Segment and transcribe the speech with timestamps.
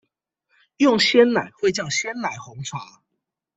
[0.77, 3.03] 用鮮奶會叫鮮奶紅茶